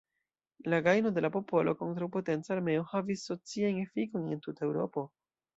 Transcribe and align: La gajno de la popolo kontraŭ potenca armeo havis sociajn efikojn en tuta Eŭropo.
La 0.71 0.79
gajno 0.85 1.11
de 1.17 1.23
la 1.25 1.31
popolo 1.35 1.75
kontraŭ 1.83 2.09
potenca 2.17 2.53
armeo 2.57 2.87
havis 2.95 3.29
sociajn 3.33 3.81
efikojn 3.85 4.37
en 4.39 4.45
tuta 4.49 4.71
Eŭropo. 4.71 5.07